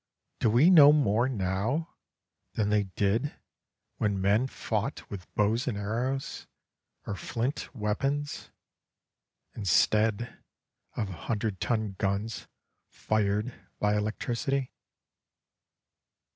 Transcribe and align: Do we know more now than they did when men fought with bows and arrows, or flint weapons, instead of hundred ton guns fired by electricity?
Do 0.39 0.49
we 0.49 0.71
know 0.71 0.91
more 0.91 1.29
now 1.29 1.93
than 2.53 2.69
they 2.69 2.85
did 2.85 3.35
when 3.97 4.19
men 4.19 4.47
fought 4.47 5.07
with 5.11 5.31
bows 5.35 5.67
and 5.67 5.77
arrows, 5.77 6.47
or 7.05 7.13
flint 7.15 7.69
weapons, 7.75 8.49
instead 9.53 10.41
of 10.95 11.07
hundred 11.09 11.59
ton 11.59 11.91
guns 11.99 12.47
fired 12.89 13.53
by 13.77 13.95
electricity? 13.95 14.73